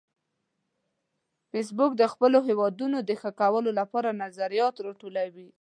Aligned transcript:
فېسبوک 1.51 1.91
د 1.97 2.03
خپلو 2.13 2.39
هیوادونو 2.47 2.97
د 3.03 3.11
ښه 3.21 3.31
کولو 3.41 3.69
لپاره 3.79 4.17
نظریات 4.23 4.75
راټولوي 4.85 5.47